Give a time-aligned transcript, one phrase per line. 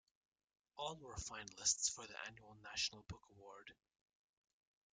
[0.77, 3.71] All were finalists for the annual National Book Award.